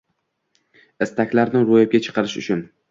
istaklarni 1.07 1.65
ro‘yobga 1.71 2.05
chiqarish 2.09 2.41
uchun 2.47 2.71